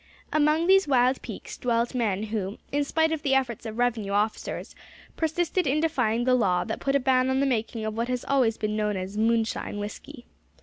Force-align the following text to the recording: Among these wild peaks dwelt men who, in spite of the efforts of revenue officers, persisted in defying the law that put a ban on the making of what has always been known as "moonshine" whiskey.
Among 0.33 0.65
these 0.65 0.87
wild 0.87 1.21
peaks 1.21 1.59
dwelt 1.59 1.93
men 1.93 2.23
who, 2.23 2.57
in 2.71 2.83
spite 2.83 3.11
of 3.11 3.21
the 3.21 3.35
efforts 3.35 3.67
of 3.67 3.77
revenue 3.77 4.13
officers, 4.13 4.73
persisted 5.15 5.67
in 5.67 5.79
defying 5.79 6.23
the 6.23 6.33
law 6.33 6.63
that 6.63 6.79
put 6.79 6.95
a 6.95 6.99
ban 6.99 7.29
on 7.29 7.39
the 7.39 7.45
making 7.45 7.85
of 7.85 7.95
what 7.95 8.07
has 8.07 8.25
always 8.25 8.57
been 8.57 8.75
known 8.75 8.97
as 8.97 9.15
"moonshine" 9.15 9.77
whiskey. 9.77 10.25